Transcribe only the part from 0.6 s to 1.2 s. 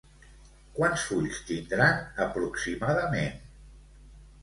Quants